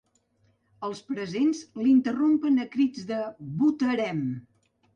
Els 0.87 1.01
presents 1.11 1.61
l’interrompen 1.83 2.59
a 2.65 2.67
crits 2.77 3.07
de 3.13 3.23
votarem. 3.63 4.21